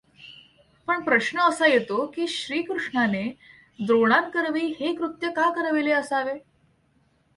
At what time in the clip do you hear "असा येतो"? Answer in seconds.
1.39-2.05